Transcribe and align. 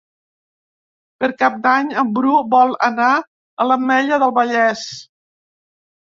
Per 1.23 1.27
Cap 1.41 1.57
d'Any 1.65 1.91
en 2.03 2.07
Bru 2.15 2.39
vol 2.53 2.73
anar 2.87 3.09
a 3.19 3.67
l'Ametlla 3.73 4.19
del 4.25 4.33
Vallès. 4.39 4.83